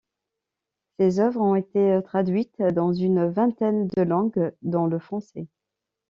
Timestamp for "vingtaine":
3.27-3.85